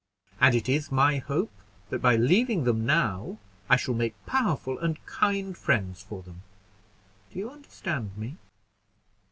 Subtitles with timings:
[0.39, 1.51] and it is my hope,
[1.91, 3.37] that by leaving them now,
[3.69, 6.41] I shall make powerful and kind friends for them.
[7.31, 8.37] Do you understand me?"